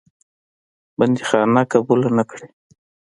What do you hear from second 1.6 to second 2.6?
قبوله نه کړې.